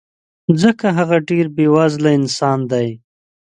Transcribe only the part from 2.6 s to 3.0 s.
دی